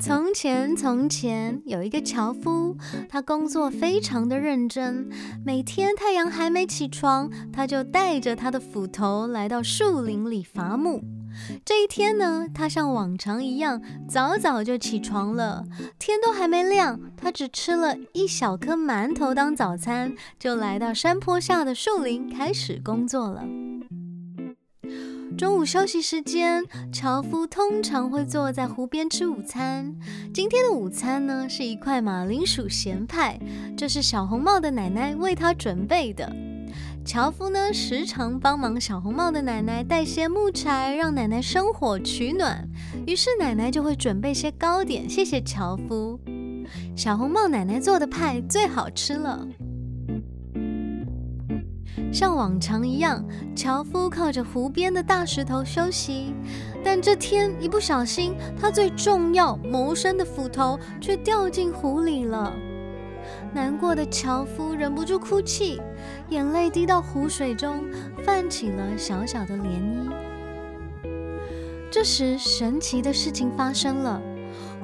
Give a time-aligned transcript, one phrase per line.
[0.00, 2.76] 从前，从前有一个樵夫，
[3.08, 5.08] 他工作非常的认真。
[5.44, 11.02] 每天太阳还没起床，他就带着他的斧头来到树林里伐木。
[11.64, 15.64] 这一天呢，他像往常一样，早早就起床了。
[15.98, 23.44] 天都还没亮，他只吃了一小颗馒头当早餐，就来到山坡下的树林开始工作了。
[25.38, 29.94] 中午休息时间，樵夫通常会坐在湖边吃午餐。
[30.34, 33.38] 今天的午餐呢，是一块马铃薯咸派，
[33.76, 36.28] 这是小红帽的奶奶为他准备的。
[37.04, 42.68] 樵夫呢，时常帮忙小红帽的奶奶带些木柴，让奶奶生火取暖。
[43.06, 46.18] 于是奶奶就会准备些糕点，谢谢樵夫。
[46.96, 49.46] 小红帽奶奶做的派最好吃了。
[52.12, 56.34] 像往常一样，樵夫靠着湖边的大石头休息。
[56.84, 62.52] 但这天一不小心，他最重要谋生的斧头却掉进湖里了。
[63.52, 65.80] 难过的樵夫忍不住哭泣，
[66.30, 67.84] 眼泪滴到湖水中，
[68.24, 70.10] 泛起了小小的涟漪。
[71.90, 74.20] 这时，神奇的事情发生了，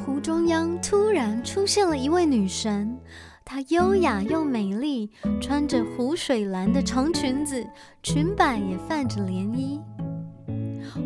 [0.04, 2.98] 湖中央突然出现了一位女神。
[3.46, 7.64] 她优雅又美丽，穿着湖水蓝的长裙子，
[8.02, 9.80] 裙摆也泛着涟漪。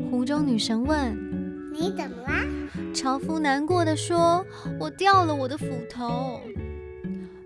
[0.09, 1.17] 湖中女神问
[1.75, 2.47] ：“你怎么啦？”
[2.95, 4.45] 樵夫难过的说
[4.79, 6.41] ：“我掉了我的斧头。”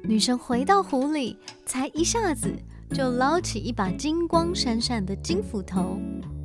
[0.05, 2.53] 女神回到湖里，才一下子
[2.91, 5.99] 就捞起一把金光闪闪的金斧头。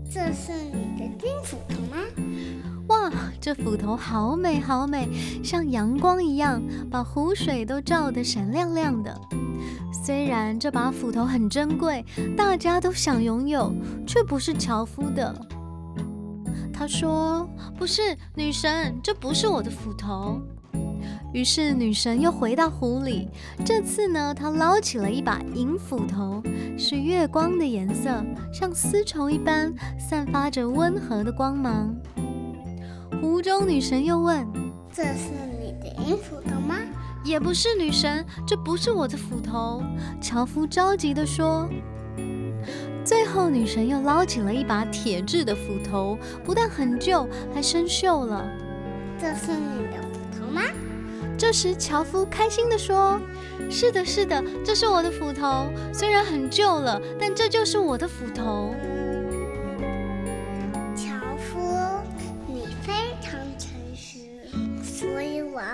[0.10, 1.98] 这是你的金斧头吗？
[3.40, 5.08] 这斧头好美好美，
[5.44, 9.20] 像阳光一样，把湖水都照得闪亮亮的。
[9.92, 12.06] 虽然这把斧头很珍贵，
[12.36, 13.74] 大家都想拥有，
[14.06, 15.36] 却不是樵夫的。
[16.72, 20.40] 他说：“不是，女神，这不是我的斧头。”
[21.34, 23.28] 于是女神又回到湖里，
[23.66, 26.42] 这次呢，她捞起了一把银斧头，
[26.78, 28.24] 是月光的颜色，
[28.54, 31.94] 像丝绸一般，散发着温和的光芒。
[33.22, 34.48] 湖中女神又问
[34.94, 36.76] ：“这是你的银斧头吗
[37.26, 39.82] ？”“也不是，女神，这不是我的斧头。”
[40.22, 41.68] 樵夫着急地说。
[43.04, 48.46] 最后，女神又捞起了一把铁制的斧头，不但很旧，还生锈了。
[49.18, 50.62] “这是你的斧头吗？”
[51.38, 53.20] 这时，樵夫开心地说
[53.70, 58.76] ：“是的，是的，这是我的斧头，虽然很旧了，但这就是我的斧头。”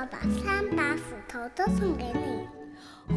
[0.10, 2.48] 把三把斧头都送给你。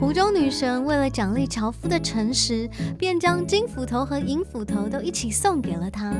[0.01, 6.13] 湖中女神为了奖励樵夫的诚实，便将金斧头和银斧头都一起送给了他。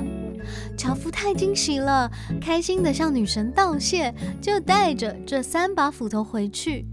[0.77, 2.11] 樵夫太惊喜了，
[2.41, 6.87] 开心地向女神道谢，就带着这三把斧头回去。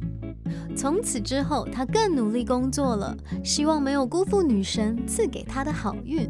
[0.76, 6.28] 从此之后，他更努力工作了，希望没有辜负女神赐给他的好运。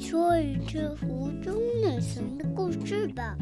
[0.00, 3.36] 说一次湖中女神的故事吧。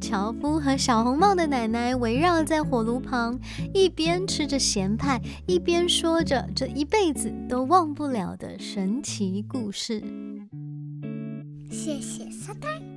[0.00, 3.38] 樵夫和小红帽的奶奶围绕在火炉旁，
[3.74, 10.02] 一边吃着咸派，一边说着这一辈子都忘不了的神奇故事。
[11.70, 12.95] 谢谢沙滩。